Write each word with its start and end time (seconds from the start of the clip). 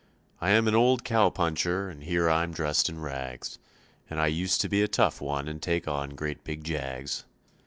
I 0.39 0.49
am 0.49 0.67
an 0.67 0.73
old 0.73 1.03
cow 1.03 1.29
puncher 1.29 1.87
and 1.87 2.01
here 2.03 2.27
I'm 2.27 2.51
dressed 2.53 2.89
in 2.89 3.01
rags, 3.01 3.59
And 4.09 4.19
I 4.19 4.25
used 4.25 4.59
to 4.61 4.67
be 4.67 4.81
a 4.81 4.87
tough 4.87 5.21
one 5.21 5.47
and 5.47 5.61
take 5.61 5.87
on 5.87 6.15
great 6.15 6.43
big 6.43 6.63
jags. 6.63 7.23